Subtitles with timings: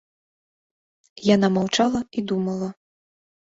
[1.35, 2.75] Яна маўчала і думала.